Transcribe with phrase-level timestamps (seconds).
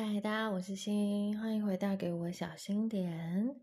[0.00, 3.56] 嗨，大家，我是心，欢迎回到给我小心点。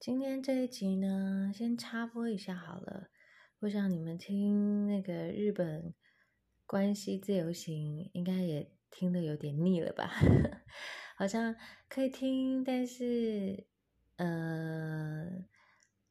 [0.00, 3.10] 今天这一集呢，先插播一下好了。
[3.58, 5.92] 我想你们听那个日本
[6.64, 10.10] 关系自由行，应该也听得有点腻了吧？
[11.18, 11.54] 好像
[11.86, 13.66] 可以听，但是
[14.16, 15.44] 呃，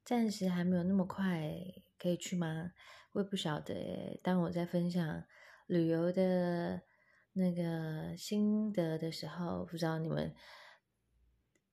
[0.05, 1.51] 暂时还没有那么快
[1.97, 2.73] 可以去吗？
[3.13, 4.19] 我也不晓得。
[4.21, 5.23] 当我在分享
[5.65, 6.83] 旅游的。
[7.33, 10.33] 那个心得的时候，不知道你们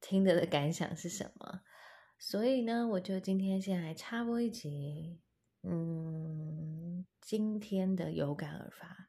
[0.00, 1.60] 听得的感想是什么？
[2.18, 5.20] 所以呢，我就今天先来插播一集，
[5.62, 9.08] 嗯，今天的有感而发。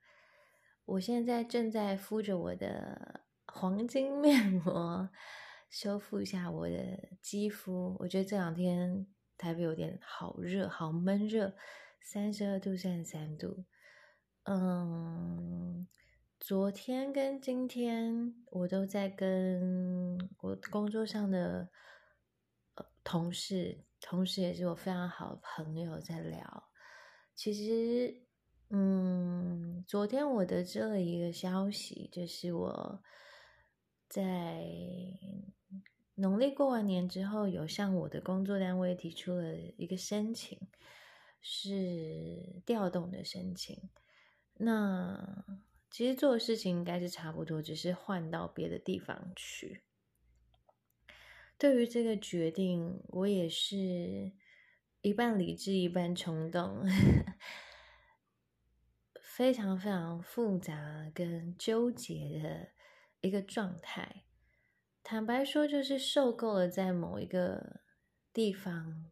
[0.86, 5.10] 我现在正在敷着我的黄金面膜，
[5.70, 7.96] 修复一下我的肌肤。
[8.00, 11.56] 我觉得这两天台北有点好热，好闷热，
[12.02, 13.64] 三十二度、三十三度，
[14.44, 15.88] 嗯。
[16.42, 21.70] 昨天跟今天，我都在跟我工作上的
[23.04, 26.64] 同事，同时也是我非常好的朋友在聊。
[27.36, 28.24] 其实，
[28.72, 33.04] 嗯，昨天我得知了一个消息，就是我
[34.10, 34.68] 在
[36.16, 40.60] 农历过完年之后，有向我的工作单位提出了一个申请，
[41.40, 43.80] 是调动的申请。
[44.56, 45.46] 那。
[45.92, 49.84] 其实做的事情应该是差不多，只是换到别的地方去。
[51.58, 54.32] 对于这个决定，我也是
[55.02, 56.86] 一半理智一半冲动，
[59.22, 62.70] 非常非常复杂跟纠结的
[63.20, 64.24] 一个状态。
[65.04, 67.82] 坦白说，就是受够了在某一个
[68.32, 69.12] 地方，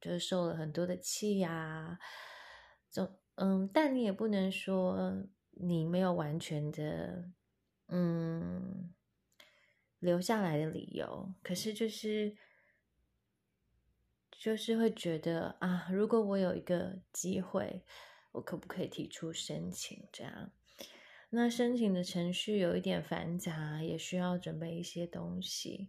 [0.00, 1.98] 就是受了很多的气呀。
[2.88, 5.28] 总嗯，但你也不能说。
[5.58, 7.30] 你没有完全的，
[7.88, 8.94] 嗯，
[9.98, 12.36] 留下来的理由，可是就是，
[14.30, 17.82] 就是会觉得啊，如果我有一个机会，
[18.32, 20.06] 我可不可以提出申请？
[20.12, 20.52] 这样，
[21.30, 25.88] 那申请的程序有一点繁杂，也需要准备一些东西，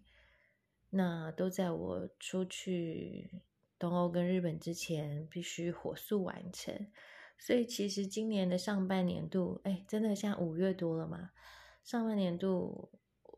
[0.91, 3.41] 那都在我出去
[3.77, 6.89] 东欧跟日本之前，必须火速完成。
[7.39, 11.29] 所以其实今年的上半年度，哎，真的像五月多了嘛？
[11.83, 12.91] 上半年度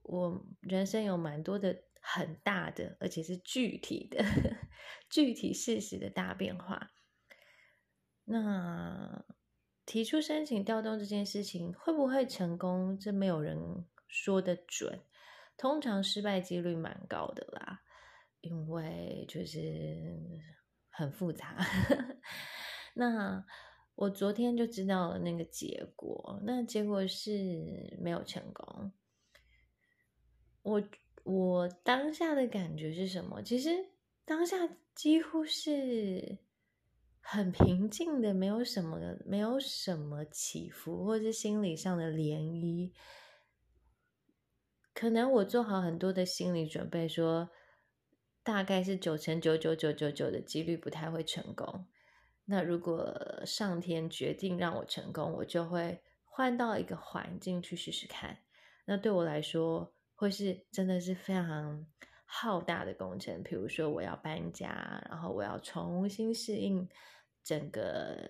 [0.04, 4.24] 我人生有蛮多的很大的，而且是具体的、
[5.12, 6.92] 具体事实的大变化。
[8.24, 9.24] 那
[9.86, 12.98] 提出申请调动这件事情会不会成功？
[12.98, 15.02] 这没有人说的准，
[15.58, 17.82] 通常失败几率蛮高的啦，
[18.42, 20.40] 因为就是
[20.90, 21.58] 很复杂。
[22.96, 23.46] 那。
[24.00, 28.94] 我昨天就知道了那个结果，那结果是没有成功。
[30.62, 30.82] 我
[31.26, 33.42] 我当下的感觉是什么？
[33.42, 33.90] 其实
[34.24, 34.56] 当下
[34.96, 36.38] 几乎是
[37.20, 42.94] 很平静的，没有什么没有什么起伏，或是心理上的涟漪。
[44.94, 47.50] 可能我做好很多的心理准备，说
[48.44, 51.86] 大概是九成九九九九九的几率不太会成功。
[52.52, 53.16] 那如果
[53.46, 58.36] 上天决定让我成功，我就会换到一个环境去试试看。
[58.86, 61.86] 那对我来说，会是真的是非常
[62.26, 63.44] 浩大的工程。
[63.44, 66.90] 比如说，我要搬家，然后我要重新适应
[67.44, 68.28] 整个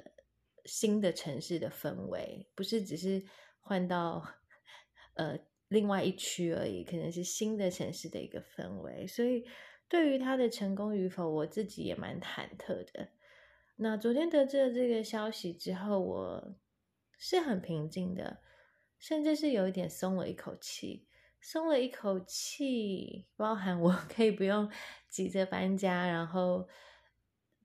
[0.66, 3.24] 新的城市的氛围，不是只是
[3.62, 4.22] 换到
[5.14, 9.08] 呃另外一区而已，可能是新的城市的一个氛围。
[9.08, 9.46] 所以，
[9.88, 13.08] 对于他的成功与否，我自己也蛮忐忑的。
[13.82, 16.56] 那昨天得知了这个消息之后，我
[17.18, 18.42] 是很平静的，
[18.98, 21.08] 甚至是有一点松了一口气，
[21.40, 24.70] 松了一口气，包含我 可以不用
[25.08, 26.68] 急着搬家，然后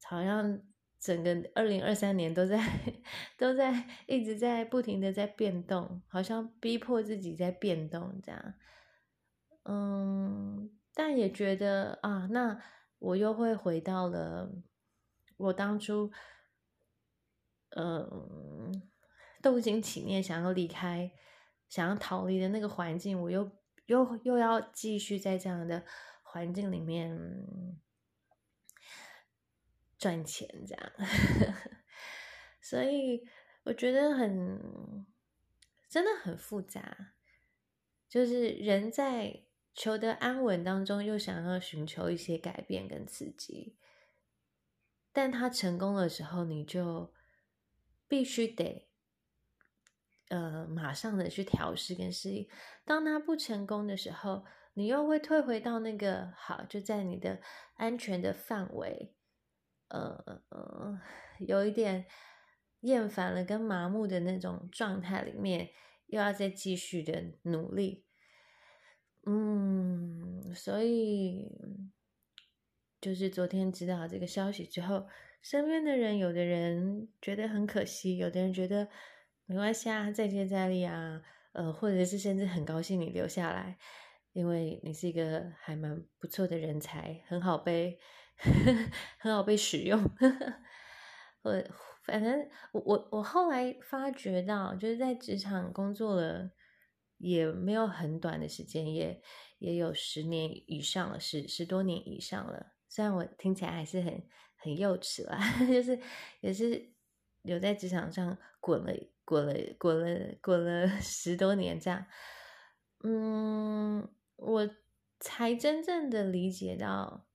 [0.05, 0.63] 好像
[1.01, 2.63] 整个二零二三年都在
[3.37, 8.55] 都在一直在不停的在变动，好像逼迫自己在变动这样，
[9.65, 12.63] 嗯，但也觉得啊，那
[13.01, 14.63] 我又会回到了。
[15.37, 16.11] 我当初，
[17.71, 18.83] 嗯，
[19.43, 21.11] 动心起念想要离开、
[21.69, 23.51] 想要逃离的那个环境，我又
[23.87, 25.85] 又又要继续在这样的
[26.23, 27.19] 环境里面
[29.99, 30.93] 赚钱，这样，
[32.63, 33.27] 所以
[33.65, 35.05] 我觉得很
[35.89, 37.15] 真的很复杂，
[38.09, 39.45] 就是人在
[39.75, 43.77] 求得安稳当中，又想要寻求一些改变跟刺激。
[45.15, 47.15] 但他成功的时候，你就
[48.09, 48.89] 必须得，
[50.29, 52.49] 呃马上的去调试跟适应。
[52.85, 54.45] 当他不成功的时候，
[54.75, 57.41] 你又会退回到那个好，就在你的
[57.77, 59.15] 安全的范围，
[59.89, 61.01] 呃，
[61.39, 62.07] 有一点
[62.81, 65.71] 厌烦了跟麻木的那种状态里面，
[66.07, 68.05] 又要再继续的努力。
[69.27, 71.51] 嗯，所以
[73.05, 75.07] 就是昨天知道这个消息之后，
[75.43, 78.89] 身边的人有的人觉得很可惜，有的人觉得
[79.45, 81.21] 没关系啊，再接再厉啊，
[81.53, 83.77] 呃，或者是甚至很高兴你留下来。
[84.33, 87.99] 因为你是一个还蛮不错的人才，很好被
[89.21, 90.03] 很好被使用。
[91.45, 91.63] 我
[92.05, 96.51] 反正我我我后来发觉到，就是在职场工作了
[97.19, 99.21] 也没有很短的时间，也
[99.59, 102.74] 也有十年以上了，十十多年以上了。
[102.95, 104.23] 虽然我听起来还是很
[104.57, 105.99] 很幼稚啦， 就是
[106.41, 106.93] 也是
[107.43, 108.93] 有在职场上滚了
[109.25, 112.07] 滚了滚了滚了 十多年这样，
[113.03, 114.09] 嗯。
[114.37, 114.69] 我
[115.21, 117.29] 才真正的理解到，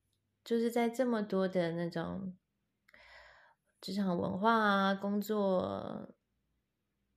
[0.44, 2.36] 就是在这么多的那种
[3.80, 6.14] 职场文化啊、工作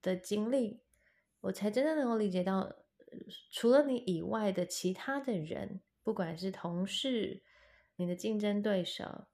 [0.00, 0.80] 的经历，
[1.42, 2.74] 我才真正能够理解到，
[3.52, 7.43] 除了你以外的其他的人，不管是同事、
[7.96, 9.26] 你的竞争对手、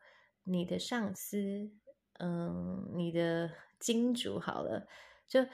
[0.45, 1.71] 你的上司，
[2.19, 4.87] 嗯，你的金主，好了，
[5.29, 5.47] 就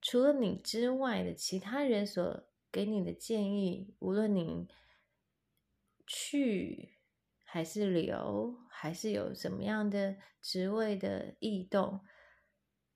[0.00, 2.48] 除了你之外的其他人所。
[2.74, 4.66] 给你的建议，无论你
[6.08, 6.98] 去
[7.44, 12.00] 还是留，还是有什么样的职位的异动，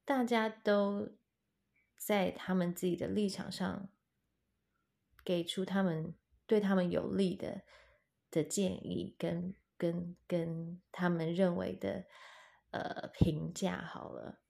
[0.04, 1.16] 大家都
[1.96, 3.88] 在他们自己的立场上
[5.24, 6.12] 给出他们
[6.44, 7.62] 对他们有利的
[8.30, 12.04] 的建议，跟跟跟他们认为的
[12.70, 13.80] 呃评价。
[13.80, 14.40] 好了。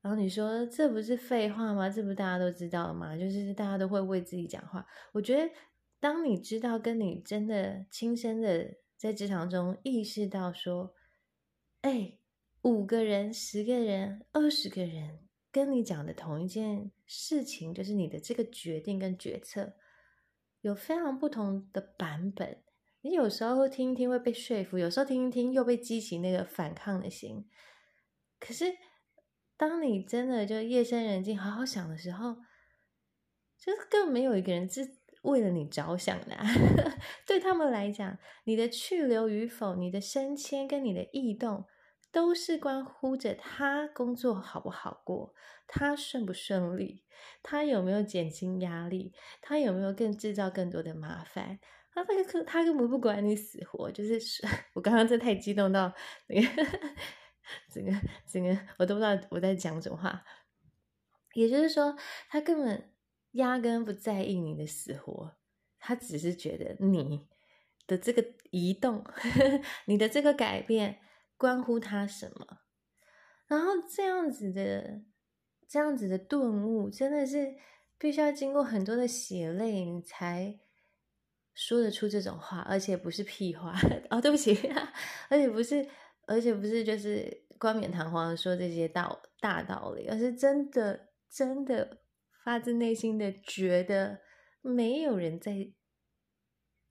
[0.00, 1.88] 然后你说这不是废话吗？
[1.88, 3.16] 这不大家都知道了吗？
[3.16, 4.84] 就是大家都会为自己讲话。
[5.12, 5.54] 我觉得，
[6.00, 10.92] 当你知道跟你真的亲身的在职场中意识到说，
[11.82, 12.18] 哎，
[12.62, 15.20] 五个人、十个人、二十个人
[15.52, 19.74] 跟你讲的同一件事情，就是你的这个决定跟决策
[20.62, 22.60] 有非常不同的版本。
[23.02, 27.48] 你有时候听一听会被说服，有时候听一听又被激起那个反抗的心。
[28.40, 28.76] 可是。
[29.54, 32.34] 当你真的就夜深人静好好想的时候，
[33.56, 36.36] 就是更没有一个人是为了你着想的。
[37.24, 41.66] 对他们来讲，你的去留与否、你的升迁跟你的异动，
[42.10, 45.32] 都是关乎着他工作好不好过，
[45.68, 47.04] 他顺不顺利，
[47.40, 51.60] 他有没有减轻压力，他有没有更制造更多的麻烦。
[51.94, 53.90] 他那个他根本不管你死活。
[53.90, 54.20] 就是
[54.74, 55.92] 我刚刚这太激动到
[56.26, 56.48] 那个。
[57.68, 57.92] 整个
[58.26, 60.24] 整个我都不知道我在讲什么话，
[61.34, 61.94] 也就是说，
[62.30, 62.94] 他根本
[63.32, 65.34] 压根不在意你的死活，
[65.78, 67.26] 他只是觉得你
[67.86, 69.04] 的这个移动，
[69.86, 71.00] 你的这个改变
[71.36, 72.60] 关乎他什么。
[73.48, 75.02] 然后这样子的
[75.68, 77.56] 这样子的顿悟，真的是
[77.98, 80.60] 必须要经过很多的血泪，你才
[81.54, 83.74] 说得出这种话，而且不是屁话
[84.10, 84.54] 哦，对不起，
[85.28, 85.88] 而且不是。
[86.24, 91.98] 而且不是就是冠冕堂皇的说这些道大道理，而是真的真的
[92.44, 94.20] 发自内心的觉得
[94.60, 95.72] 没有人在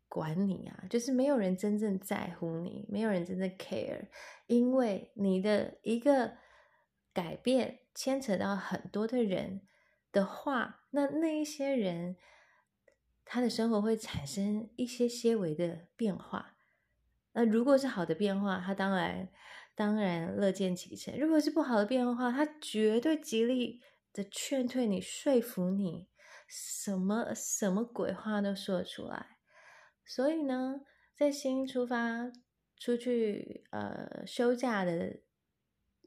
[0.10, 4.10] 管你啊，就是没有人真正在乎你，没有人真正 care，
[4.48, 6.34] 因为你的一个
[7.14, 9.62] 改变牵扯到很多的人
[10.12, 12.18] 的话，那那一些人
[13.34, 16.58] 他的生活会产生一些些微的变化。
[17.32, 19.30] 那如果是好的变化，他当然
[19.74, 26.10] 当然乐见其成；如果是不好的变化，他绝对极力的劝退你、说服你，
[26.46, 29.38] 什么什么鬼话都说得出来。
[30.04, 30.82] 所以呢，
[31.16, 32.30] 在新出发
[32.78, 35.22] 出去呃休假的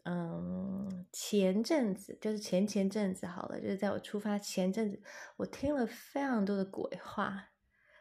[0.05, 5.03] 嗯前阵子，就是前前阵子好了，就是在我出发前阵子，
[5.37, 7.51] 我听了非常多的鬼话，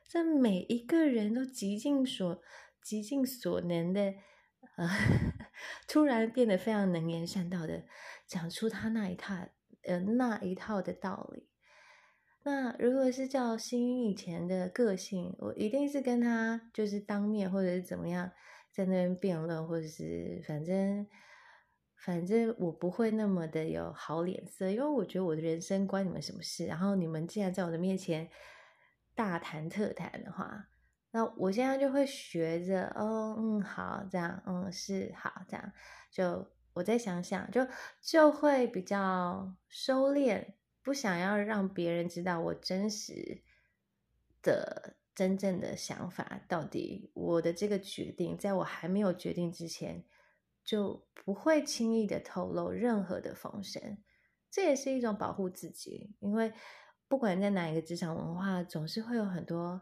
[0.07, 2.41] 这每一个人都极尽所。
[2.83, 4.13] 极尽所能的，
[4.75, 4.89] 呃，
[5.87, 7.85] 突然变得非常能言善道的
[8.27, 9.35] 讲出他那一套，
[9.83, 11.47] 呃，那一套的道理。
[12.43, 18.29] 那如果是叫新以前的个性，我一定是跟他就是当面或者是怎么样
[18.69, 21.07] 在那边辩论，或者是反正
[22.03, 26.65] 反正我不会那么的有好脸色，因为我觉得我的人生关你们什么事？
[26.65, 28.29] 然后你们既然在我的面前
[29.15, 30.67] 大谈特谈的话。
[31.15, 35.71] 那我现在就会学着，哦，嗯，好，这样，嗯，是好，这样，
[36.11, 37.67] 就我再想想，就
[38.01, 40.43] 就会比较收敛
[40.81, 43.43] 不想要让别人知道我真实
[44.41, 46.41] 的、真正的想法。
[46.47, 50.03] 到底我的这个决定，在我还没有决定之前，
[50.63, 53.97] 就不会轻易的透露任何的风声。
[54.49, 56.53] 这也是一种保护自己，因为
[57.07, 59.81] 不管在哪一个职场文化，总是会有很多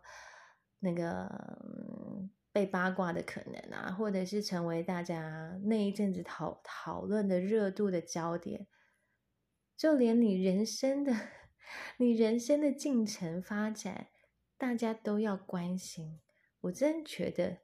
[0.79, 1.29] 那个
[2.53, 8.67] 被八卦的可能啊，或者是成为大家那一阵子讨讨论的热度的焦点。
[9.75, 11.13] 就连你人生的、
[11.97, 14.07] 你人生的进程发展，
[14.57, 16.21] 大家都要关心。
[16.61, 17.57] 我真觉得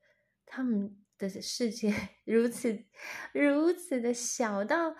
[0.45, 1.93] 他们的世界
[2.25, 2.85] 如此
[3.33, 4.95] 如此的小到。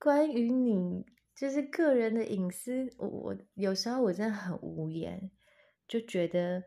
[0.00, 5.32] 关于你就是个人的隐私，我我有时候我真的很无言，
[5.88, 6.62] 就觉得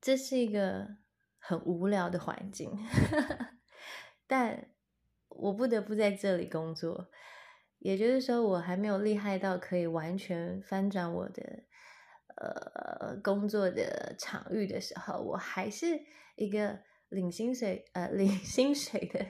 [0.00, 0.96] 这是一个
[1.38, 2.76] 很无聊的环境，
[4.26, 4.68] 但
[5.28, 7.08] 我不得不在这里工作，
[7.78, 11.64] 也就是说，我还没有厉害到可以完全翻转我的
[12.36, 16.00] 呃工作的场域的时候，我还是
[16.36, 19.26] 一个领薪水呃领 薪水的。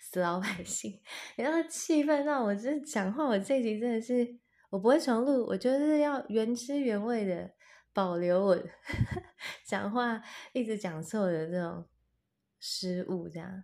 [0.00, 1.00] 死老百姓，
[1.36, 4.36] 然后气愤到我，就讲话，我这集真的是
[4.68, 7.48] 我不会重录，我就是要原汁原味的
[7.92, 8.60] 保留我
[9.64, 10.20] 讲话
[10.52, 11.86] 一直讲错的这种
[12.58, 13.62] 失误，这样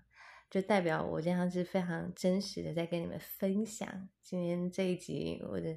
[0.49, 5.76] 就代表我这样是非常真实的在跟你们分享今天这一集我的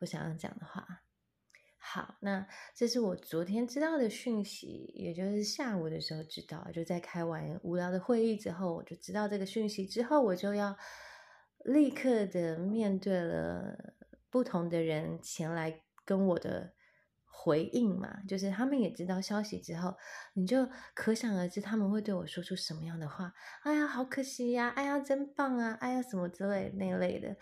[0.00, 0.86] 我想要讲的话。
[1.82, 10.76] 好，那这是我昨天知道的讯息，也就是下午的时候知道，就在开完无聊的会议之后，我就知道这个讯息之后，我就要
[11.64, 13.94] 立刻的面对了
[14.28, 16.74] 不同的人前来跟我的
[17.24, 19.96] 回应嘛，就是他们也知道消息之后，
[20.34, 23.32] 你就可想而知他们会对我说出什么样的话。
[23.62, 24.68] 哎呀，好可惜呀！
[24.76, 25.78] 哎呀，真棒啊！
[25.80, 27.34] 哎呀，什么之类那类的。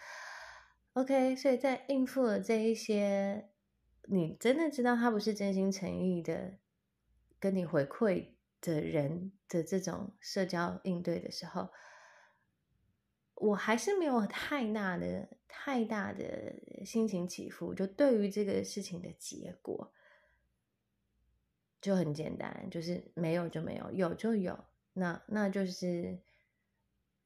[0.93, 3.51] OK，所以在应付了这一些。
[4.11, 6.55] 你真的知道他不是真心诚意的
[7.39, 8.29] 跟你回馈
[8.61, 11.69] 的人的这种社交应对的时候，
[13.35, 17.75] 我还是没有太大的、太大的心情起伏。
[17.75, 19.93] 就对于这个事情的结果，
[21.81, 26.19] 就很简单，就是没有就没有，有就有，那那就是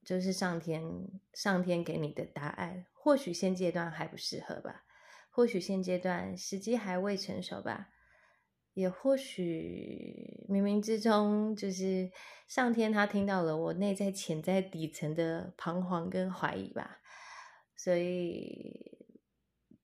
[0.04, 0.82] 就是上天
[1.32, 2.86] 上天给你的答案。
[2.92, 4.84] 或许现阶段还不适合吧。
[5.34, 7.88] 或许现阶段时机还未成熟吧，
[8.74, 12.12] 也或许冥冥之中就是
[12.46, 17.00] 上天他听到了我内在潜在底层的彷徨跟怀疑吧，
[17.74, 19.08] 所以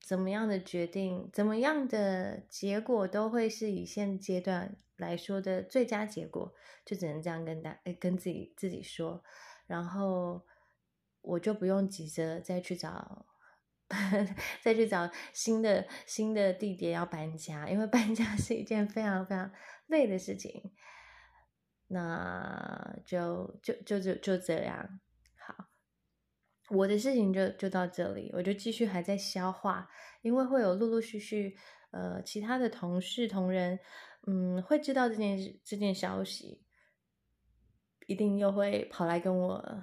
[0.07, 6.53] 怎么样的决定，怎么样的结果都会是以现阶段来说的最佳结果，
[6.85, 9.25] 就只能这样跟大跟自己自己说，
[9.67, 10.45] 然后
[11.23, 13.25] 我就不用急着再去找。
[14.63, 19.51] 再去找新的新的地点要搬家，因为搬家 是一件非常非常
[19.87, 20.73] 累的事情。
[21.91, 25.01] 那就就就就就这样，
[25.39, 25.71] 好，
[26.69, 29.89] 我的事情就就到这里，我就继续还在消化，
[30.21, 31.57] 因为会有陆陆续续
[31.93, 33.81] 呃其他的同事同仁，
[34.27, 36.63] 嗯，会知道这件这件消息，
[38.07, 39.83] 一定又会跑来跟我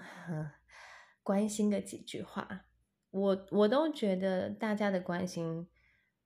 [1.23, 2.67] 关心个几句话。
[3.15, 5.69] 我我都觉得大家的关心，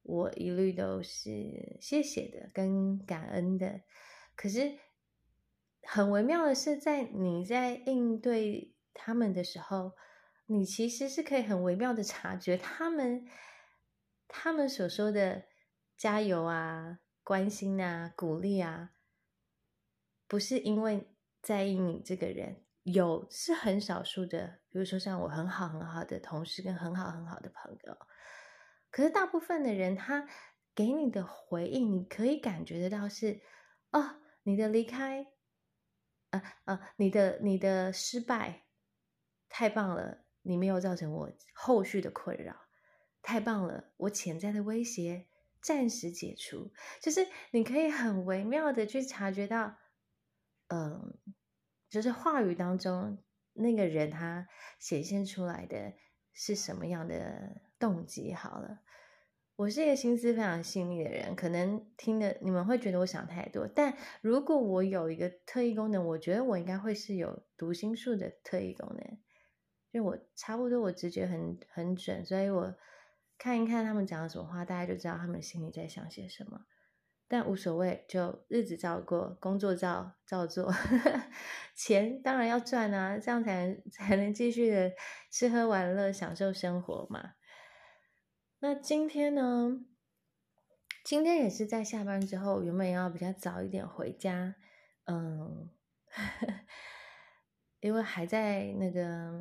[0.01, 3.81] 我一律都是谢谢的跟感恩的。
[4.35, 4.75] 可是
[5.83, 9.91] 很微妙的是，在你在应对他们的时候，
[10.47, 13.23] 你其实是可以很微妙的察觉他们
[14.27, 15.43] 他们所说的
[15.95, 18.93] 加油啊、关心啊、鼓励啊，
[20.27, 21.07] 不是因为
[21.39, 22.63] 在意你这个人。
[22.91, 27.97] 有是很少数的，比如说像我很好很好的同事跟很好很好的朋友，
[28.89, 30.27] 可是大部分的人他
[30.73, 33.41] 给你的回应，你可以感觉得到是，
[33.91, 35.27] 哦，你的离开，
[36.29, 38.65] 啊啊，你的你的失败
[39.49, 42.55] 太棒了，你没有造成我后续的困扰，
[43.21, 45.27] 太棒了，我潜在的威胁
[45.61, 49.75] 暂时解除，就是你可以很微妙的去察觉到，
[50.67, 51.17] 嗯。
[51.89, 53.17] 就是话语当中
[53.53, 54.47] 那个人他
[54.79, 55.93] 显现出来的
[56.31, 58.33] 是什么样的动机？
[58.33, 58.79] 好了，
[59.55, 69.19] 我是一个心思非常细腻的人，可能听的你们会觉得我想太多，但如果我有一个特异功能，我觉得我应该会是有读心术的特异功能，
[69.91, 72.75] 就我差不多我直觉很很准，所以我
[73.37, 76.65] 看一看他们讲的什么话，大家就知道他们心里在想些什么。
[77.29, 80.73] 但无所谓，就日子照过，工作照照做，
[81.77, 84.91] 钱当然要赚啊，这样才能才能继续的
[85.31, 87.35] 吃喝玩乐，享受生活嘛。
[88.61, 89.85] 那今天呢？
[91.05, 94.55] 今天也是在下班之后，原本要比较早一点回家，
[95.05, 95.69] 嗯，
[97.79, 99.31] 因为还在那个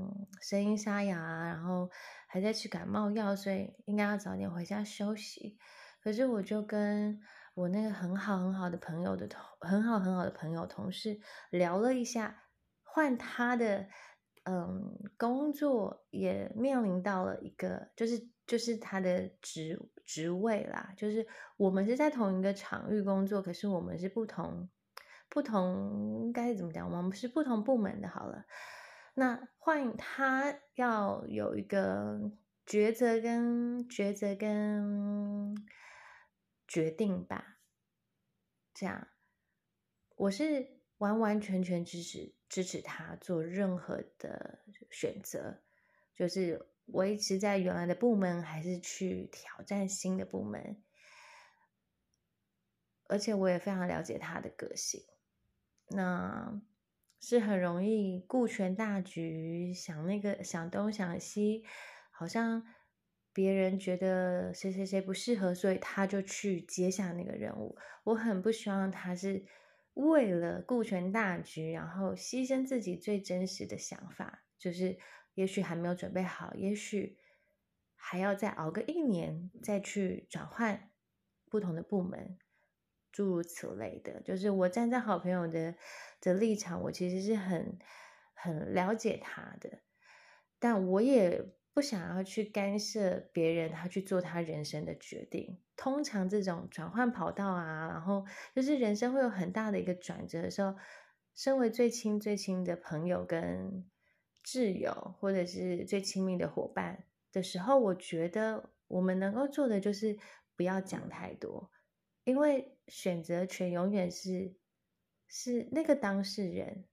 [0.41, 1.91] 声音沙哑，然后
[2.29, 5.59] 还在吃感冒药，所以应该要早点回家休息。
[6.01, 7.21] 可是我就跟
[7.59, 11.19] 我那个很好很好的朋友的同很好很好的朋友同事
[11.51, 12.45] 聊了一下，
[12.83, 13.87] 换他的
[14.45, 18.29] 嗯工作也面临到了一个就是。
[18.49, 21.27] 就是他的职职位啦，就是
[21.59, 24.71] 我们是在同一个场域工作，可是我们是不同
[25.29, 26.91] 不同该怎么讲？
[26.91, 28.09] 我们是不同部门的。
[28.09, 28.47] 好了，
[29.13, 32.19] 那换他要有一个
[32.67, 35.55] 抉择跟抉择跟
[36.69, 37.59] 决定吧。
[38.73, 39.09] 这样，
[40.15, 44.61] 我是完完全全支持支持他做任何的
[44.91, 45.65] 选择，
[46.15, 46.69] 就是。
[46.93, 50.83] 维持在原来的部门，还是去挑战新的部门？
[53.09, 55.05] 而且我也非常了解他的个性，
[55.89, 56.63] 那
[57.21, 61.63] 是很容易顾全大局，想那个想东想西，
[62.11, 62.67] 好像
[63.39, 67.79] 别人觉得谁谁谁不适合，所以他就去接下那个任务。
[68.03, 69.45] 我很不希望他是
[69.95, 74.99] 为了顾全大局，然后牺牲自己最真实的想法，就是。
[75.35, 77.17] 也许还没有准备好，也许
[77.95, 80.91] 还要再熬个一年，再去转换
[81.49, 82.37] 不同的部门，
[83.13, 84.21] 诸如此类的。
[84.23, 85.77] 就是我站在好朋友的
[86.21, 87.79] 的立场，我其实是很
[88.35, 89.79] 很了解他的，
[90.59, 95.61] 但我也不想要去干涉别人他去做他人生的决定。
[95.77, 100.75] 通常这种转换跑道啊，然后就是人生会有很大的一个转折的时候，
[101.37, 103.89] 身为最亲最亲的朋友跟。
[104.45, 110.19] 挚友或者是最亲密的伙伴的时候，我觉得我们能够做的就是
[110.57, 111.71] 不要讲太多，
[112.25, 114.55] 因为选择权永远是
[115.27, 116.87] 是那个当事人，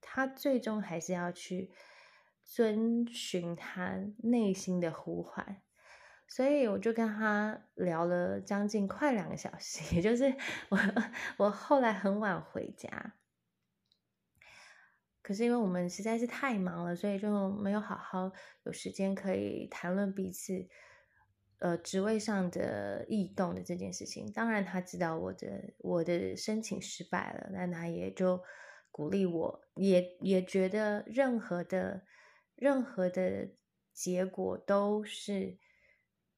[0.00, 1.70] 他最终还是要去
[2.48, 5.60] 遵循他内心的呼唤。
[6.26, 10.34] 所以我就跟他聊了将近快两个小时，也就是
[10.70, 10.78] 我
[11.38, 13.14] 我后来很晚回家。
[15.22, 18.32] 可是因为我们实在是太忙了，所以就没有好好
[18.64, 20.68] 有时间可以谈论彼此，
[21.58, 24.32] 呃，职位上的异动的这件事情。
[24.32, 28.42] 当然，他知道我的我的申请失败了，那他也就
[28.90, 32.04] 鼓励我，也也觉得任何的
[32.58, 33.50] 任何的
[33.92, 35.58] 结果都是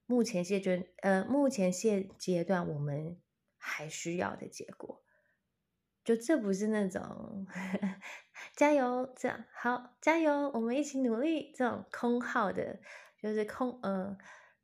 [0.07, 3.19] 目前现阶呃目前现阶段我们
[3.57, 5.03] 还需要的结果。
[6.03, 7.47] 就这不是那种
[8.57, 12.81] 加油，这样好加油，我们一起努力这种空号的，
[13.23, 14.17] 就是空呃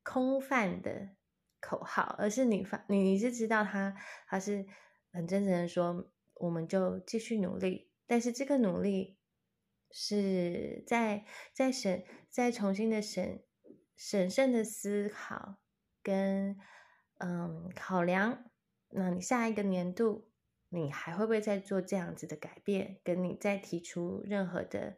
[0.02, 1.10] 空泛的
[1.60, 3.94] 口号，而是你发你你是知道他
[4.26, 4.66] 他是
[5.12, 9.18] 很真诚的说，我们就继续努力，但是这个努力
[9.98, 13.42] 是在在审在重新的审
[13.96, 15.56] 审慎的思考
[16.02, 16.58] 跟
[17.18, 18.44] 嗯考量，
[18.90, 20.28] 那你下一个年度。
[20.68, 22.98] 你还会不会再做这样子的改变？
[23.04, 24.96] 跟你再提出任何的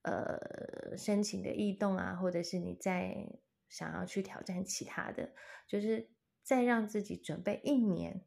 [0.00, 3.28] 呃申请的异动啊，或者是你再
[3.68, 5.34] 想要去挑战其他的，
[5.68, 6.08] 就是
[6.42, 8.24] 再让自己准备一年。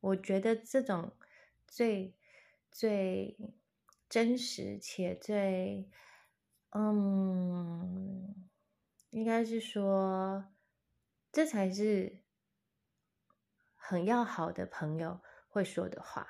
[0.00, 1.12] 我觉得这种
[1.68, 2.16] 最
[2.70, 3.36] 最
[4.14, 5.90] 真实且最
[6.70, 8.48] 嗯，
[9.10, 10.44] 应该是说
[11.32, 12.22] 这才是
[13.74, 15.20] 很要好的朋友。
[15.48, 16.28] 会说的话，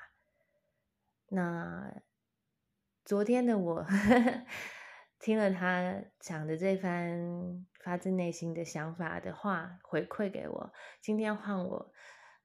[1.27, 2.01] 那
[3.03, 3.85] 昨天的我
[5.21, 10.73] 听了他讲的这番发自内心的想法的话，回馈给我。
[11.01, 11.93] 今天换我，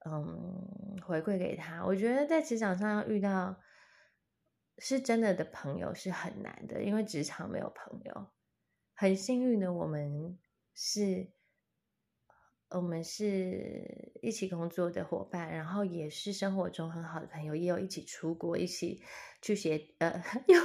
[0.04, 1.82] 嗯，回馈给他。
[1.86, 3.58] 我觉得在职场上要遇到
[4.80, 8.26] 是真的的朋友是很难的，因为职场没有朋友。
[8.94, 10.36] 很幸运的，我们
[10.74, 11.30] 是。
[12.72, 19.02] 我们是一起工作的伙伴，然后也是生活中很好的朋友，也有一起出国，一起
[19.42, 20.56] 去学，呃， 又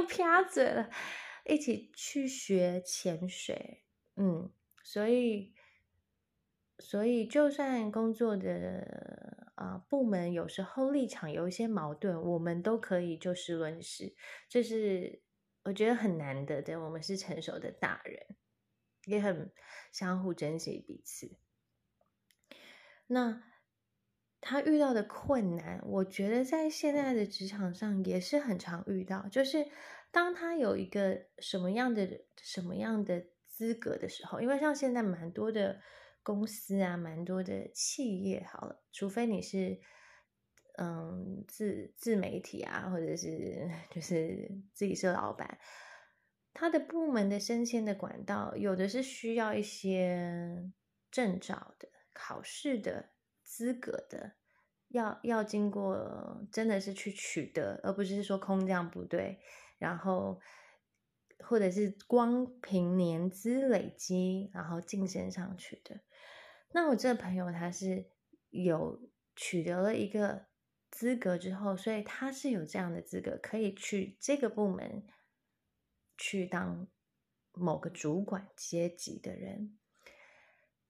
[0.00, 0.88] 又啪嘴了，
[1.44, 3.84] 一起去学潜水，
[4.16, 4.50] 嗯，
[4.82, 5.52] 所以，
[6.78, 9.31] 所以就算工作的
[9.62, 14.14] 啊部门有时候立场有一些矛盾，我们都可以就事论事，
[14.48, 15.22] 这是
[15.64, 16.80] 我觉得很难得的。
[16.80, 18.26] 我们是成熟的大人，
[19.06, 19.52] 也很
[19.92, 21.36] 相互珍惜彼此。
[23.06, 23.42] 那
[24.40, 29.28] 他遇到的困难，我觉得在现在的职场上也是很常遇到。
[29.28, 29.68] 就是
[30.10, 35.80] 当他有一个什么样的什么样的资资格的时候，因为像现在蛮多的
[36.22, 39.80] 公司啊，蛮多的企业，好了，除非你是
[40.78, 45.58] 嗯自自媒体啊，或者是就是自己是老板，
[46.52, 50.70] 他的部门的升迁的管道，有的是需要一些
[51.10, 53.10] 证照的、考试的
[53.42, 54.34] 资格的。
[54.88, 59.40] 要要经过，真的是去取得，而不是说空降部队，
[59.78, 60.38] 然后
[61.38, 65.98] 或者是光凭年资累积，然后晋升上去的。
[66.72, 68.10] 那我这个朋友他是
[68.50, 69.00] 有
[69.36, 70.46] 取得了一个
[70.90, 75.06] 资格之后，所以他是有这样的资格，可以去这个部门
[76.16, 76.88] 去当
[77.52, 79.78] 某个主管阶级的人。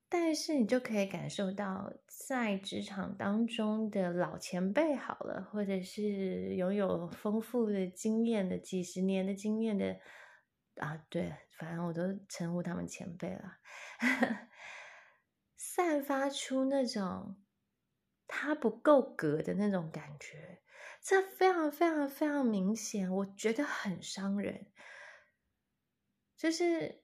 [0.08, 1.90] 但是你就可以感受到，
[2.28, 9.98] 在职场当中的老前辈好了，或者是拥有丰富的经验的几十年的经验的
[10.76, 13.58] 啊，对，反正我都称呼他们前辈了，
[15.74, 17.42] 散发出那种
[18.26, 20.60] 他不够格的那种感觉，
[21.00, 24.70] 这非常非常非常明显，我觉得很伤人，
[26.36, 27.00] 就是。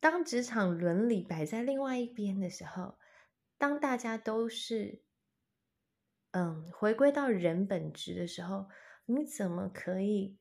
[0.00, 2.98] 当职场伦理摆在另外一边的时候，
[3.58, 5.02] 当大家都是
[6.30, 8.70] 嗯回归到人本质的时候，
[9.04, 10.38] 你怎么可以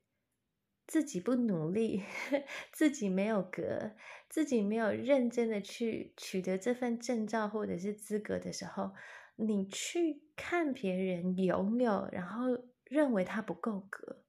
[0.88, 2.04] 自己不努力，
[2.72, 3.92] 自己没有格，
[4.30, 8.94] 自己没有认真的去取得这份证照或者是资格的时候，
[9.36, 12.46] 你去看别人拥有，然后
[12.86, 14.24] 认为他不够格，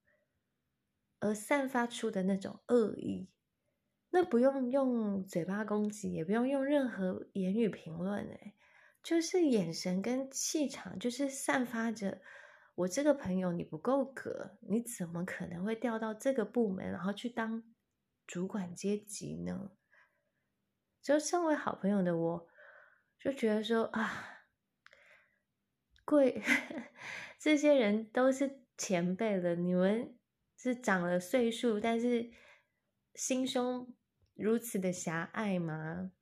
[1.20, 3.30] 而散发出的那种恶意。
[4.10, 8.54] 那不用用嘴巴攻击，也不用用任何言语评论，哎，
[9.02, 12.20] 就是眼神跟气场，就是散发着
[12.78, 17.64] 我这个朋友你不够格，你怎么可能会调到这个部门，然后去当
[18.24, 19.72] 主管阶级呢？
[21.02, 22.48] 就身为好朋友的我，
[23.18, 24.44] 就觉得说啊，
[26.04, 26.40] 贵
[27.40, 30.16] 这些人都是前辈了，你们
[30.56, 32.30] 是长了岁数，但是
[33.14, 33.92] 心胸。
[34.34, 36.12] 如此的狭隘吗？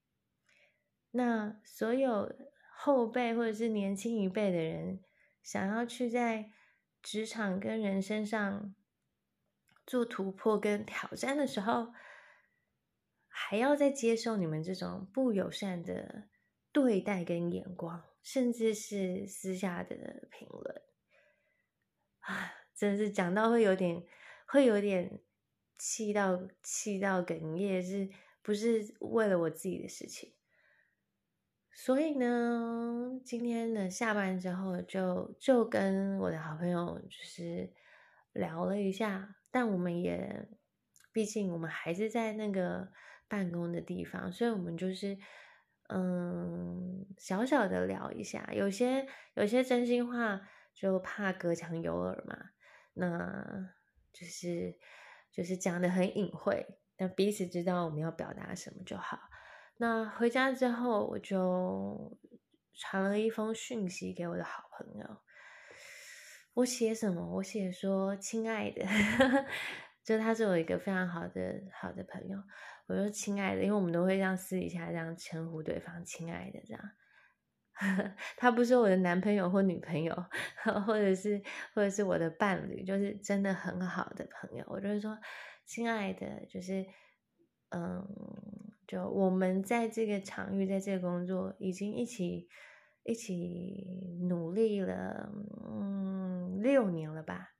[1.10, 2.34] 那所有
[2.78, 5.04] 后辈或者是年轻一辈的人，
[5.46, 6.50] 想要去在
[7.00, 8.74] 职场跟人身上
[9.86, 11.92] 做突破跟挑战的时候，
[13.28, 16.28] 还要再接受你们这种不友善的
[16.72, 20.82] 对待跟眼光，甚至是私下的评论，
[22.18, 24.04] 啊，真是讲到会有点，
[24.48, 25.22] 会有点。
[25.78, 28.08] 气到气到哽咽，是
[28.40, 30.32] 不是为了我自己的事情？
[31.78, 37.70] 所以呢，今天的下班之后，就就跟我的好朋友就是
[38.32, 40.48] 聊了一下，但我们也
[41.12, 42.90] 毕竟我们还是在那个
[43.28, 45.18] 办公的地方，所以我们就是
[45.90, 50.40] 嗯小小的聊一下，有些有些真心话
[50.74, 52.36] 就怕隔墙有耳嘛，
[52.94, 53.70] 那
[54.14, 54.78] 就是。
[55.32, 56.64] 就是讲的很隐晦，
[56.96, 59.18] 但彼此知道我们要表达什么就好。
[59.78, 62.18] 那回家之后，我就
[62.74, 65.18] 传了一封讯息给我的好朋友。
[66.54, 67.36] 我写什么？
[67.36, 68.82] 我写说：“亲爱的，
[70.02, 72.42] 就他是我一个非常好的好的朋友。”
[72.88, 76.82] 我说：“亲爱的，因为我们都会这样私底下这样称呼对方，亲爱的这样。
[78.38, 80.14] ”他不是我的男朋友或女朋友，
[80.86, 81.42] 或者是
[81.74, 84.64] 或者是我的伴侣，就是真的很好的朋友。
[84.68, 85.18] 我就是说，
[85.66, 86.86] 亲爱的，就是
[87.68, 88.02] 嗯，
[88.86, 92.48] 就我们在这个场域，在这个工作，已经一起
[93.02, 95.32] 一起努力了，
[95.68, 97.54] 嗯，六年了吧？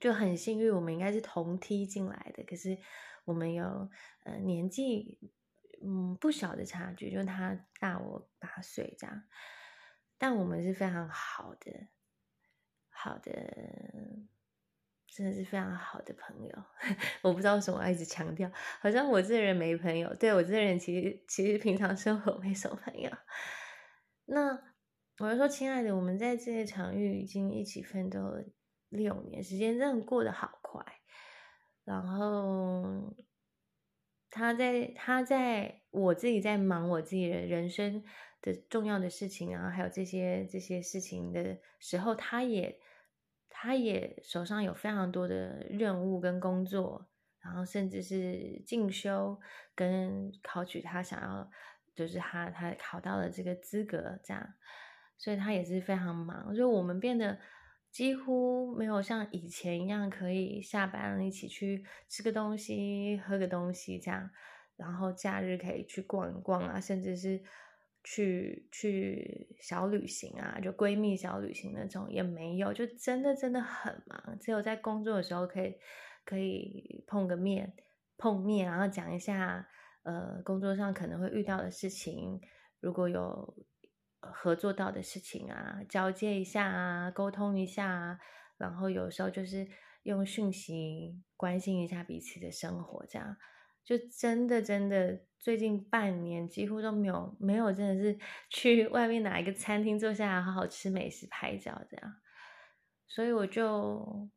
[0.00, 2.78] 就很幸运，我们应该是同梯进来的，可是
[3.24, 3.90] 我们有
[4.24, 5.18] 呃年纪。
[5.80, 9.22] 嗯，不小的差距，就他大我八岁这样，
[10.18, 11.86] 但我们是非常好的，
[12.88, 13.30] 好的，
[15.10, 16.64] 真的是非常好的朋友。
[17.22, 20.14] 我不知道为什么要一直强调，好像我这人没朋友。
[20.14, 23.10] 对我这人，其实其实平常生活没什么朋友。
[24.26, 24.58] 那
[25.18, 28.44] 我就说，亲爱的，我们在这个场域已经一起奋斗了
[28.90, 30.84] 六年，时间真的过得好快，
[31.84, 33.16] 然后。
[34.30, 38.04] 他在他在我自己在忙我自己的人生
[38.42, 42.78] 的重要的事情啊，还有这些这些事情的时候，他也
[43.60, 47.08] 他也手上有非常多的任务跟工作，
[47.40, 49.36] 然后甚至是进修
[49.74, 51.50] 跟考取他想要，
[51.96, 54.54] 就是他他考到了这个资格这样，
[55.16, 57.36] 所以他也是非常忙，所以我们变得
[57.90, 64.30] 几乎没有像以前一样可以下班一起去吃个东西、喝个东西这样，
[64.76, 67.42] 然后假日可以去逛一逛啊，甚至是
[68.14, 75.74] 去去小旅行啊，就闺蜜小旅行那种也没有，就真的真的很忙，只有在工作的时候可以
[76.24, 77.74] 可以碰个面、
[78.16, 79.68] 碰面，然后讲一下
[80.04, 82.40] 呃工作上可能会遇到的事情，
[82.80, 83.54] 如果有。
[84.20, 88.18] 合作到的事情啊，交接一下啊，沟通一下啊，
[88.58, 89.64] 然后有时候就是
[90.02, 93.36] 用讯息关心一下彼此的生活，这样
[93.88, 98.18] 就真的真的最近半年几乎都没有没有真的是
[98.50, 102.14] 去外面哪一个餐厅坐下来好好吃美食拍照这样，
[103.06, 104.28] 所以我就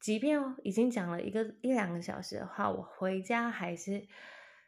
[0.00, 4.08] 即便已经讲了一个一两个小时的话，我回家还是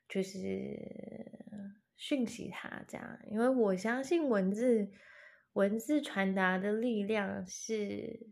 [0.08, 1.36] 就是。
[2.00, 4.88] 讯息他这样，因为我相信文字
[5.54, 8.30] 文字传达的力量是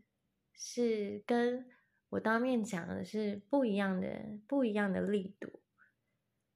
[0.54, 1.66] 是跟
[2.10, 5.60] 我当面讲的是不一样的不一样的力度。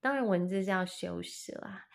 [0.00, 1.86] 当然，文字是要修饰啦。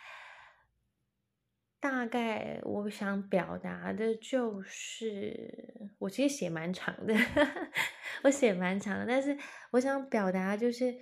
[1.80, 7.14] 大概我想表达的就是，我其实写蛮长的，
[8.24, 9.38] 我写蛮长的，但是
[9.72, 10.96] 我想表达就是，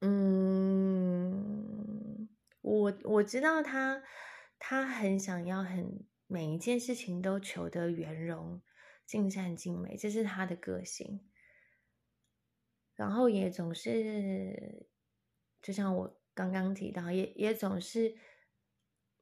[0.00, 0.58] 嗯。
[2.60, 4.02] 我我知道他，
[4.58, 8.62] 他很想要很每一件事情都求得圆融、
[9.04, 11.28] 尽善尽美，这是他的个性。
[12.94, 14.86] 然后也总是，
[15.62, 18.16] 就像我刚刚提到，也也总是，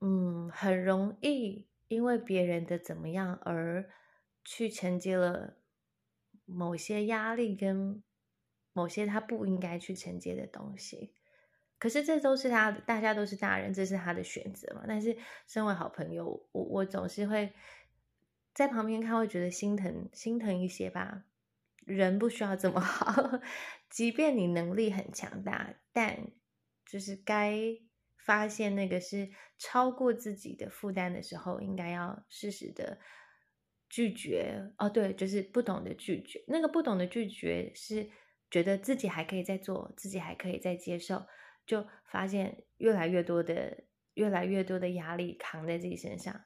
[0.00, 3.90] 嗯，很容易因为别人的怎么样而
[4.44, 5.58] 去承接了
[6.46, 8.02] 某些压力跟
[8.72, 11.14] 某些他不应该去承接的东西。
[11.78, 14.84] 可是这都是他，大家都是大人，这是他的选择嘛。
[14.86, 17.52] 但是身为好朋友，我我总是会
[18.54, 21.24] 在旁边看，会觉得心疼，心疼一些吧。
[21.90, 23.40] 人不需要这么 好，
[23.88, 26.32] 即便你能力很强大，但
[26.86, 27.54] 就是该
[28.16, 32.98] 发现那个是超过自己的负担的时候，应该要适时的
[33.88, 34.72] 拒绝。
[34.78, 36.42] 哦，对，就是不懂得拒绝。
[36.46, 38.08] 那个不懂得拒绝，是
[38.50, 41.26] 觉得自己还可以再做，自己还可以再接受。
[41.66, 46.44] 就发现越来越多的、越来越多的压力扛在自己身上，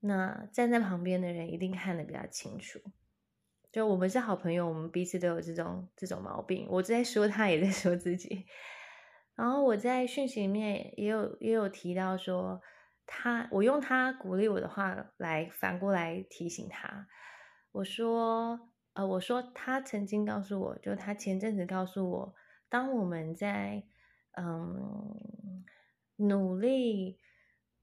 [0.00, 2.80] 那站在旁边的人一定看得比较清楚。
[3.76, 6.66] 就我们是好朋友，我们彼此都有这种这种毛病。
[6.70, 8.46] 我在说他，也在说自己。
[9.34, 12.62] 然后我在讯息里面也有也有提到说，
[13.04, 17.06] 他我用他鼓励我的话来反过来提醒他。
[17.70, 18.58] 我说，
[18.94, 22.34] 呃，我说他曾经告诉我，就他前阵子告诉我，
[22.70, 23.84] 当我们在
[24.38, 25.62] 嗯，
[26.16, 27.20] 努力，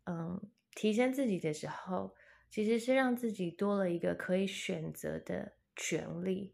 [0.06, 0.42] 嗯，
[0.74, 2.16] 提升自己的时候，
[2.50, 6.54] 其实是让自己多了一个可以选择的权利，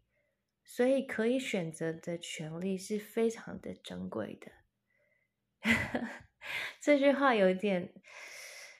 [0.64, 4.52] 所以可以选择的权利是非常的珍贵的。
[6.80, 7.92] 这句话有点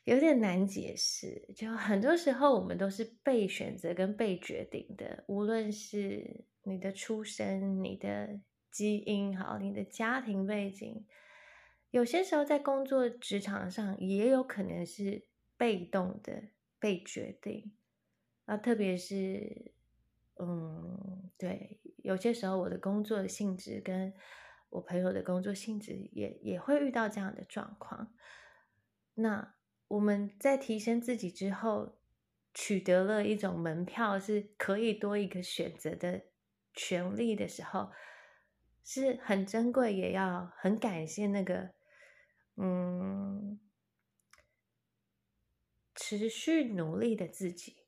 [0.05, 8.41] 有点难解释，就很多时候我们都是被选择跟被决定的，无论是你的出生，你的。
[8.73, 11.05] 基因好，你的家庭背景，
[11.91, 15.27] 有些时候在工作职场上也有可能是
[15.57, 16.45] 被动的
[16.79, 17.73] 被决定
[18.45, 19.73] 啊，特别是，
[20.41, 24.15] 嗯，对，有些时候我的工作性质跟
[24.71, 28.15] 我朋友的工作性质也也会遇到这样的状况。
[29.15, 29.55] 那
[29.89, 31.99] 我们在提升自己之后，
[32.55, 36.23] 取得了一种门票，是可以多一个选择的
[36.73, 37.91] 权利的时候。
[38.83, 41.75] 是很珍贵，也要很感谢那个，
[42.57, 43.61] 嗯，
[45.95, 47.80] 持续努力的自己。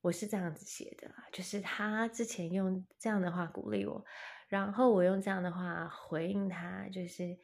[0.00, 4.04] 我是这样子写的，就是他之前用这样的话鼓励我，
[4.48, 7.38] 然后我用这样的话回应他，就是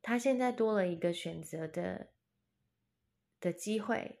[0.00, 2.10] 他现在多了一个选择的
[3.40, 4.20] 的机会，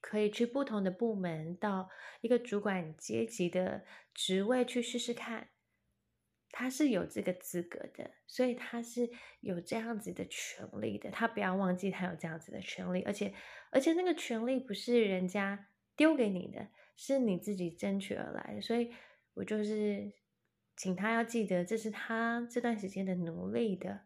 [0.00, 5.48] 可以去不同的部门，到一个主管阶级的职位去试试看。
[6.52, 9.08] 他是有这个资格的，所以他是
[9.40, 11.08] 有这样子的权利的。
[11.08, 13.32] 他不要忘记他有这样子的权利，而且
[13.70, 16.66] 而且那个权利不是人家丢给你的，
[17.00, 18.60] 是你自己争取而来的。
[18.60, 18.92] 所以
[19.32, 20.12] 我就是
[20.76, 24.02] 请他要记得，这是他这段时间的努力的，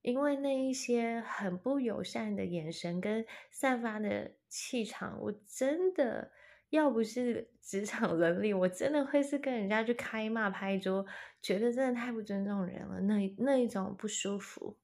[0.00, 6.32] 因为那一些很不友善的眼神跟散发的气场，我真的。
[6.70, 11.06] 要不是职场伦理，我真的会是跟人家去开骂拍桌，
[11.40, 14.76] 觉得真的太不尊重人了，那那一种不舒服。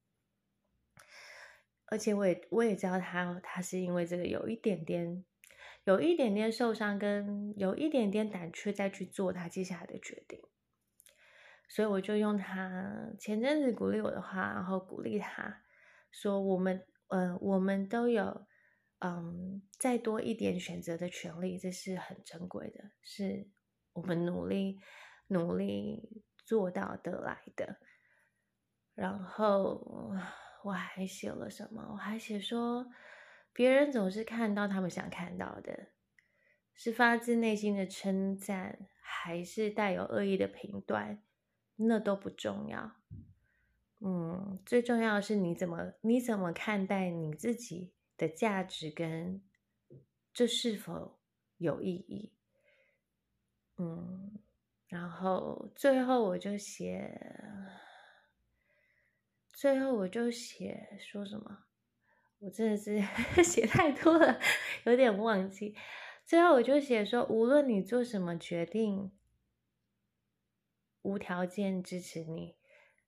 [1.84, 5.22] 而且我也我也知道他，他是因为这个有一点点，
[5.84, 10.40] 有一点点受伤，跟有一点点胆怯，再去做他接下来的决定。
[11.68, 15.62] 所以我就用他前阵子鼓励我的话，然后鼓励他
[16.10, 18.46] 说：“我们，呃，我们都有，
[19.00, 23.48] 嗯，再多一点选择的权利，这是很珍贵的，是
[23.94, 24.78] 我们努力
[25.28, 27.78] 努力做到得来的。”
[28.94, 30.14] 然后
[30.62, 31.88] 我还写了什么？
[31.92, 32.86] 我还写说，
[33.54, 35.88] 别人总是看到他们想看到的，
[36.74, 41.22] 是发自内心的称赞，还是带有恶意的评断？
[41.76, 42.92] 那都不重要，
[44.00, 49.42] 嗯，最重要的是你怎么你怎么看待你自己的价值跟
[50.32, 51.18] 这是否
[51.56, 52.32] 有意义，
[53.76, 54.38] 嗯，
[54.86, 57.20] 然后最后我就写，
[59.52, 61.64] 最后我就写说什么，
[62.44, 63.02] 我真的是
[63.42, 64.38] 写太多了，
[64.84, 65.74] 有点忘记，
[66.26, 69.10] 最后我就写说，无论你做什么决定。
[71.00, 72.56] 无条件支持你。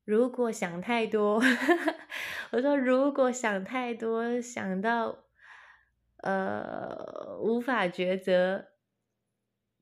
[0.04, 1.40] 如果想太多，
[2.52, 5.24] 我说如果想太多，想到
[6.18, 8.68] 呃无法抉择，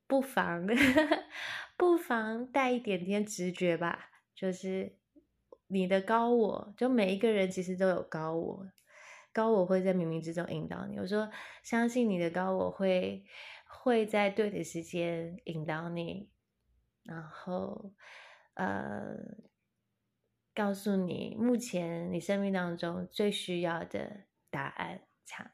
[0.07, 0.67] 不妨
[1.77, 4.11] 不妨带一点点直觉吧。
[4.33, 4.97] 就是
[5.67, 8.67] 你的高我，就每一个人其实都有高我，
[9.35, 10.99] 高我会在冥冥之中引导你。
[10.99, 11.31] 我说
[11.63, 13.23] 相信你的高我会
[13.67, 16.31] 会在对的时间引导你。
[17.03, 17.93] 然后，
[18.55, 19.15] 呃，
[20.55, 25.54] 告诉你目前你生命当中最需要的答案，这样。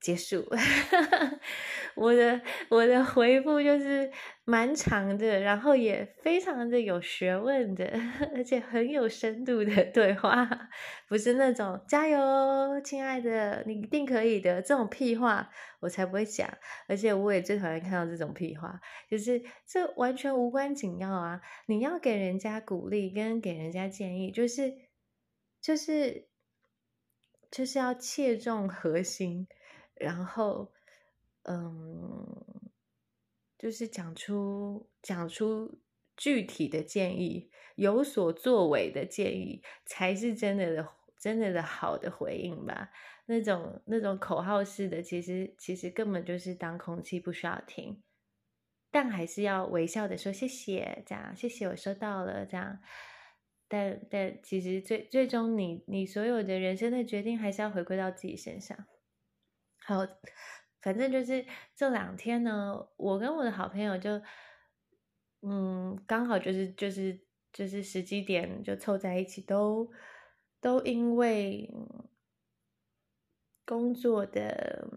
[0.00, 0.46] 结束，
[1.96, 4.10] 我的我的回复就是
[4.44, 7.90] 蛮长的，然后也非常的有学问的，
[8.36, 10.48] 而且很有深度的对话，
[11.08, 16.48] 不是那种加油，亲爱的，你一定可以的这种屁话，我才不会讲。
[16.86, 18.78] 而且我也最讨厌看到这种屁话，
[19.10, 21.40] 就是这完全无关紧要啊！
[21.66, 24.74] 你要给人家鼓励跟给人家建议，就是
[25.60, 26.28] 就是
[27.50, 29.48] 就是要切中核心。
[29.96, 30.72] 然后，
[31.42, 32.70] 嗯，
[33.58, 35.78] 就是讲出讲出
[36.16, 42.90] 具体的建议，有所作为的建议，才是真的的真的的好的回应吧。
[43.26, 48.00] 那种那种口号式的，其实其实根本就是当空气，不需要听，
[48.90, 52.78] 但还是要微笑的说谢谢，这样谢谢我收到了，这样。
[53.68, 58.86] 但但其实最最终，你你所有的人生的决定，还是要回归到自己身上。
[59.86, 60.04] 好，
[60.82, 61.46] 反正就是
[61.76, 64.20] 这两天呢，我跟我的好朋友就，
[65.42, 69.88] 嗯，刚好就是就是就是时机点就凑在一起，都
[70.60, 71.72] 都因为
[73.64, 74.88] 工作的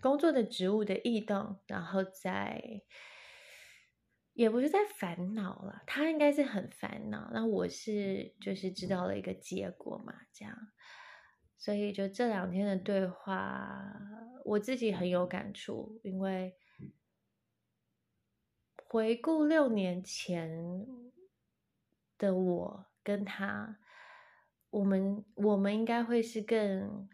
[0.00, 2.82] 工作的职务的异动，然后在
[4.32, 10.56] 也不是在烦恼了，他应该是很烦恼，那我是就是知道了一个结果嘛，这样。
[11.62, 13.94] 所以，就这两天的对话，
[14.46, 16.00] 我自己很有感触。
[16.02, 16.56] 因为
[18.88, 20.86] 回顾六年前
[22.16, 23.76] 的我跟他，
[24.70, 27.06] 我们我们应该会是更，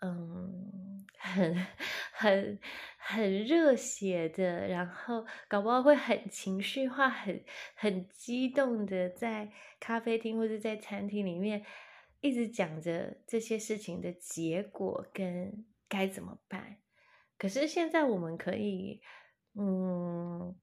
[0.00, 1.66] 嗯，很
[2.12, 2.60] 很
[2.98, 7.42] 很热血的，然后搞不好会很情绪化、很
[7.74, 11.64] 很激动的，在咖啡厅或者在餐厅里面。
[12.24, 16.78] 一直讲着这些事情的结果跟该怎么办，
[17.36, 19.02] 可是现在我们可以，
[19.52, 20.58] 嗯，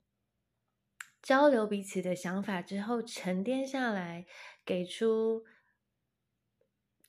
[1.21, 4.25] 交流彼此的想法之后，沉淀下来，
[4.65, 5.43] 给出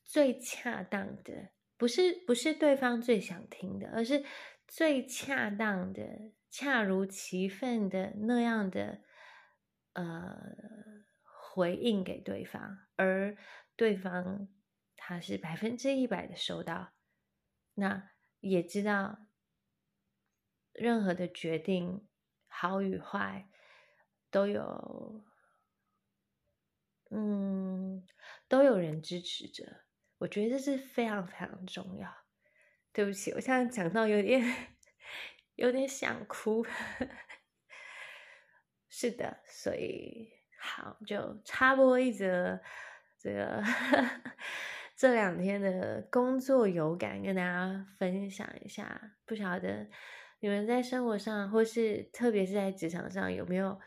[0.04, 4.22] 最恰当的，不是不是对方最想听的，而是
[4.68, 9.00] 最恰当的、恰如其分的那样的，
[9.94, 10.36] 呃，
[11.22, 13.34] 回应给对方，而。
[13.76, 14.48] 对方
[14.96, 16.92] 他是百分之一百的收到，
[17.74, 19.26] 那也知道
[20.72, 22.06] 任何的决定
[22.46, 23.48] 好与坏
[24.30, 25.24] 都有，
[27.10, 28.06] 嗯，
[28.48, 29.84] 都有人支持着。
[30.18, 32.14] 我觉得这是非常非常重要。
[32.92, 34.78] 对不起，我现在讲到有点
[35.54, 36.64] 有点想哭。
[38.88, 42.62] 是的，所以好就插播一则。
[43.22, 43.62] 这个
[44.96, 49.14] 这两天的工作有感，跟大家分享一下。
[49.24, 49.86] 不晓得
[50.40, 53.78] 你们在生活上，或是特别是在职场上，有没有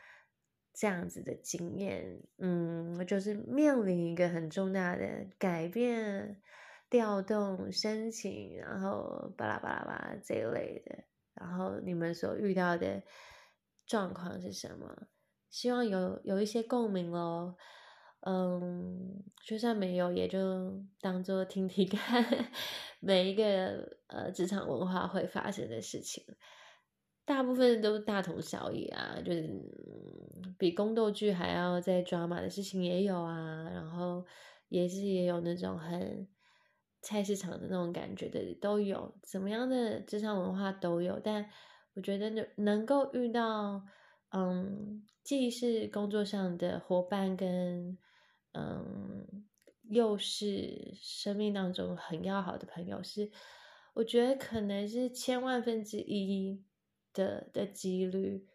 [0.73, 2.21] 这样子的经验？
[2.37, 5.05] 嗯，就是面临一个很重大的
[5.37, 6.41] 改变，
[6.89, 13.03] 调动申请，然后巴拉巴拉巴拉这一类的，然后你们所遇到的
[13.85, 15.07] 状况是什么？
[15.49, 17.55] 希望有有一些共鸣喽。
[18.21, 22.25] 嗯，就算没有，也就当做听听看
[22.99, 26.23] 每一个呃职场文化会发生的事情，
[27.23, 29.47] 大部分都大同小异啊，就是
[30.57, 34.25] 比宫斗剧还要再抓马的事情也有啊，然后
[34.69, 36.27] 也是也有那种很
[37.03, 41.47] 菜市场的那种感觉的都有，怎么样的职场文化都有，但
[41.93, 43.83] 我觉得能能够遇到，
[44.31, 47.99] 嗯，既是工作上的伙伴跟。
[48.57, 49.45] 嗯，
[49.83, 53.29] 又是生命当中很要好的朋友，是
[53.95, 56.63] 我觉得可能是千万分之一
[57.11, 58.47] 的的几率，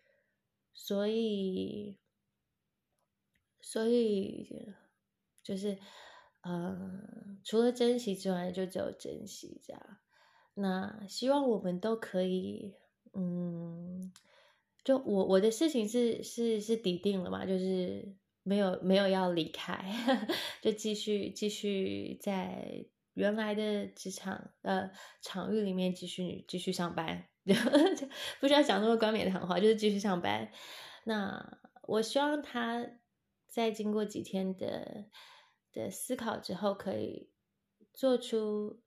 [0.72, 1.98] 所以，
[3.61, 4.72] 所以
[5.42, 5.78] 就是，
[6.40, 9.98] 嗯，除了珍惜之外，就只有珍惜这样。
[10.55, 12.74] 那希望我们都可以，
[13.12, 14.11] 嗯，
[14.82, 18.16] 就我我的事情是是是抵定了嘛，就是。
[18.43, 19.84] 没有没有要离开，
[20.62, 22.84] 就继续继续在
[23.14, 27.28] 原来的职场呃场域里面继续继续上班，
[28.41, 30.51] 不需要讲那么冠冕堂皇，就是继续上班。
[31.05, 32.86] 那我希望他
[33.47, 35.07] 在经过几天的
[35.72, 37.30] 的思考之后，可以
[37.93, 38.80] 做出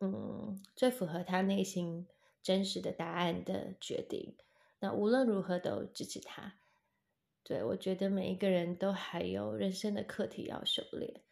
[0.00, 2.06] 嗯最符合他内心
[2.42, 4.36] 真实的答案的决定。
[4.80, 6.58] 那无论如何都支持他。
[7.48, 11.22] 对，我觉得每一个人都还有人生的课题要修炼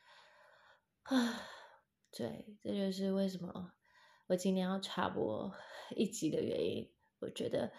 [1.02, 1.42] 啊。
[2.12, 3.72] 对，这就是为什么
[4.28, 5.52] 我今天要插播
[5.96, 6.88] 一集的原因。
[7.18, 7.72] 我觉得，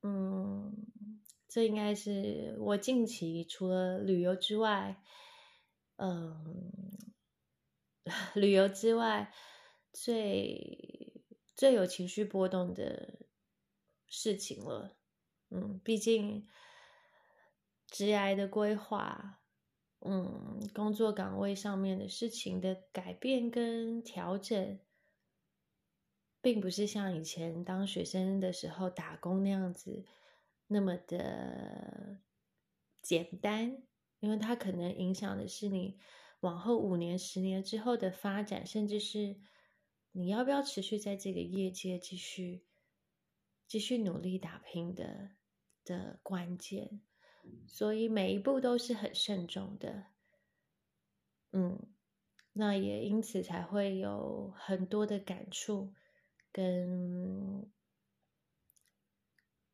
[0.00, 0.72] 嗯，
[1.46, 5.02] 这应该是我近期除了旅游之外，
[5.96, 6.72] 嗯，
[8.34, 9.30] 旅游之外
[9.92, 11.22] 最
[11.54, 13.18] 最有情绪波动的
[14.06, 14.96] 事情了。
[15.50, 16.48] 嗯，毕竟。
[17.90, 19.40] 职涯的规划，
[20.00, 24.78] 嗯，工作岗位上面的事情的改变跟调整，
[26.40, 30.04] 并不是像以前当学生的时候打工那样子
[30.66, 32.20] 那么的
[33.00, 33.82] 简单，
[34.20, 35.98] 因为它可能影响的是你
[36.40, 39.40] 往后五年、十年之后的发展，甚至是
[40.12, 42.66] 你要不要持续在这个业界继续
[43.66, 45.30] 继续努力打拼的
[45.84, 47.00] 的关键。
[47.66, 50.06] 所以每一步都是很慎重的，
[51.52, 51.78] 嗯，
[52.52, 55.92] 那也因此才会有很多的感触，
[56.50, 57.70] 跟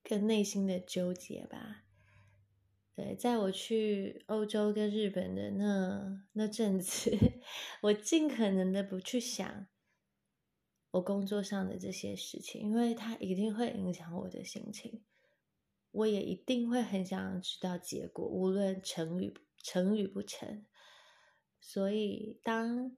[0.03, 1.85] 跟内心的纠结吧。
[2.95, 7.11] 对，在我去欧洲跟日本的那那阵子，
[7.83, 9.67] 我尽可能的不去想
[10.93, 15.03] 我工作上的这些事情，因为它一定会影响我的心情。
[15.95, 20.67] 我也一定会很想知道结果，无论成与成与不成。
[21.61, 22.97] 所以，当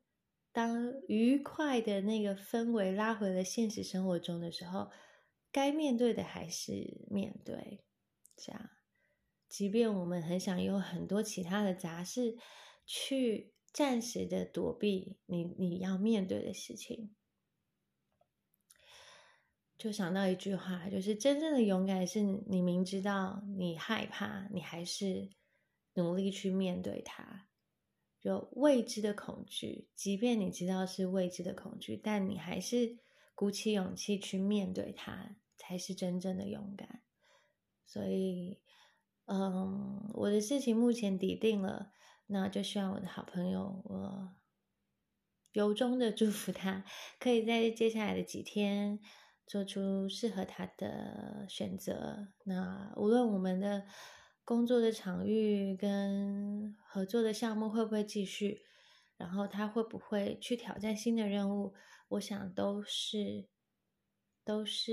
[0.50, 4.90] 当愉快的那个氛围拉回了现实生活中的时候，
[5.52, 7.84] 该面对的还是面对。
[8.36, 8.70] 这样，
[9.48, 12.36] 即便我们很想有很多其他的杂事
[12.84, 17.14] 去暂时的躲避你你要面对的事情。
[19.86, 25.30] 就想到一句话，就是真正的勇敢是你明知道你害怕，你还是
[25.94, 27.46] 努力去面对它。
[28.18, 32.98] 就未知的恐惧，即便你知道是未知的恐惧，但你还是
[33.36, 37.04] 鼓起勇气去面对它，才是真正的勇敢。
[37.86, 38.58] 所以，
[39.26, 41.92] 嗯，我的事情目前抵定了，
[42.26, 44.34] 那就希望我的好朋友，我
[45.52, 46.84] 由衷的祝福他，
[47.20, 48.98] 可以在接下来的几天。
[49.46, 52.28] 做出适合他的选择。
[52.44, 53.86] 那无论我们的
[54.44, 58.62] 工作的场域跟合作的项目会不会继续，
[59.16, 61.74] 然后他会不会去挑战新的任务，
[62.08, 63.48] 我想都是
[64.44, 64.92] 都是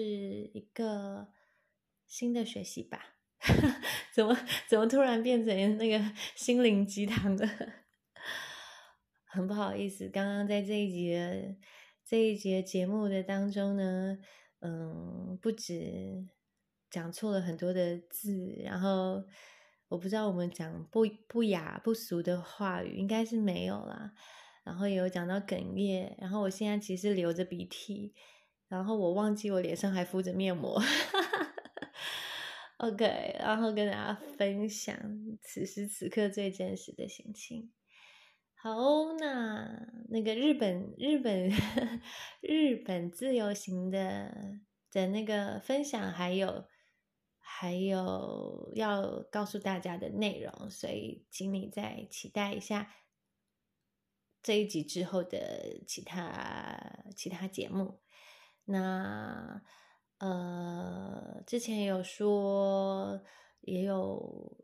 [0.53, 1.29] 一个
[2.07, 3.15] 新的学习吧。
[4.13, 4.37] 怎么
[4.69, 5.99] 怎么突然变成那个
[6.35, 7.49] 心灵鸡汤了？
[9.25, 11.57] 很不好意思，刚刚在这一节
[12.05, 14.19] 这一节节目的当中呢。
[14.65, 16.25] 嗯，不止
[16.89, 19.21] 讲错了很多的字，然后
[19.89, 24.13] 我不知道我们讲不不雅不俗的话语应该是没有啦。
[24.63, 28.15] 然后也有讲到哽咽，然后我现在其实流着鼻涕，
[28.69, 30.81] 然后我忘记我脸上还敷着面膜。
[32.77, 34.97] OK，然后跟大家分享
[35.41, 37.73] 此时此刻最真实的心情。
[38.55, 39.82] 好，那
[40.13, 41.49] 那个日本日本
[42.39, 44.59] 日本自由行的
[44.91, 46.65] 的那个分享，还有
[47.39, 52.93] 还有要告诉大家的内容，所以请你再期待一下
[54.43, 56.79] 这一集之后的其他
[57.15, 57.99] 其他节目。
[58.65, 59.63] 那
[60.19, 63.23] 呃，之前有说
[63.61, 64.59] 也有。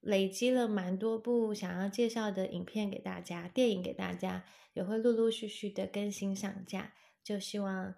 [0.00, 6.94] 累积了蛮多部想要介绍的影片给大家，电影给大家，也会陆陆续续的更新上架。
[7.22, 7.94] 就希望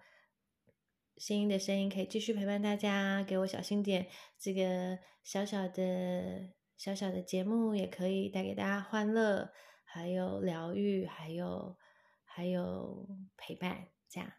[1.17, 4.07] 新音的声音可以继续陪伴大家，给我小心点。
[4.37, 9.51] 这个小小的小小的节目也可以带给大家欢乐，
[9.85, 11.77] 还有疗愈，还有
[12.25, 13.87] 还有陪伴。
[14.09, 14.29] 这样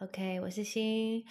[0.00, 1.24] ，OK，我是新。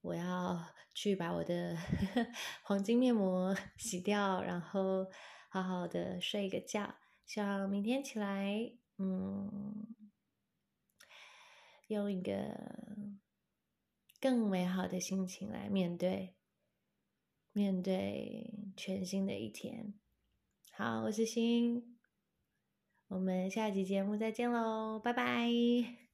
[0.00, 0.58] 我要
[0.94, 1.76] 去把我的
[2.64, 5.06] 黄金面膜 洗掉，然后
[5.48, 6.94] 好好的睡一个觉。
[7.26, 9.94] 希望明天起来，嗯，
[11.88, 12.34] 用一个
[14.20, 16.34] 更美好的心情来面对，
[17.52, 19.94] 面对全新的一天。
[20.72, 21.98] 好，我是心，
[23.08, 26.09] 我们下集节目再见喽，拜拜。